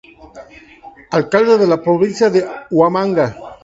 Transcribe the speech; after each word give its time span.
Alcalde 1.11 1.59
de 1.59 1.67
la 1.67 1.79
"Provincia 1.79 2.31
de 2.31 2.43
Huamanga". 2.71 3.37